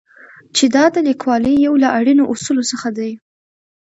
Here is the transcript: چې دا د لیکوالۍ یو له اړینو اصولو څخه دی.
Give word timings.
چې 0.55 0.65
دا 0.75 0.85
د 0.95 0.97
لیکوالۍ 1.07 1.55
یو 1.65 1.73
له 1.83 1.87
اړینو 1.97 2.23
اصولو 2.33 2.63
څخه 2.71 2.87
دی. 2.97 3.11